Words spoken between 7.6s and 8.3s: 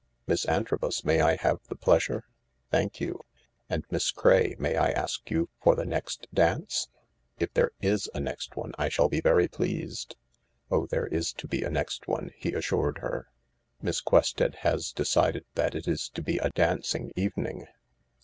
is a